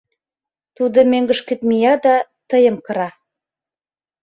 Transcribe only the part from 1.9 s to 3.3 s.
да тыйым кыра.